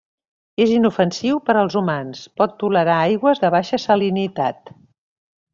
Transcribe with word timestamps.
És 0.63 0.71
inofensiu 0.77 1.35
per 1.49 1.55
als 1.63 1.75
humans, 1.83 2.23
pot 2.41 2.57
tolerar 2.65 2.97
aigües 3.13 3.45
de 3.47 3.55
baixa 3.59 3.81
salinitat. 3.85 4.77